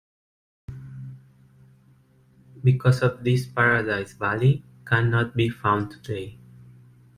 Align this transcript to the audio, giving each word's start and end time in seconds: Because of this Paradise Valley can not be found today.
Because 2.63 3.03
of 3.03 3.23
this 3.23 3.45
Paradise 3.47 4.13
Valley 4.13 4.63
can 4.83 5.11
not 5.11 5.35
be 5.35 5.47
found 5.49 5.91
today. 5.91 6.39